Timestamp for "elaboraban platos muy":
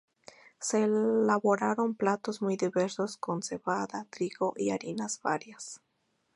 0.85-2.57